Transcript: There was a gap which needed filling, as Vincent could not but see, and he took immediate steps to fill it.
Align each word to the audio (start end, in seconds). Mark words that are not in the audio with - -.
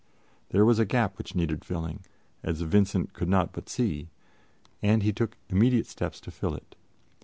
There 0.49 0.65
was 0.65 0.79
a 0.79 0.85
gap 0.85 1.19
which 1.19 1.35
needed 1.35 1.63
filling, 1.63 1.99
as 2.41 2.61
Vincent 2.61 3.13
could 3.13 3.29
not 3.29 3.53
but 3.53 3.69
see, 3.69 4.09
and 4.81 5.03
he 5.03 5.13
took 5.13 5.37
immediate 5.47 5.85
steps 5.85 6.19
to 6.21 6.31
fill 6.31 6.55
it. 6.55 6.75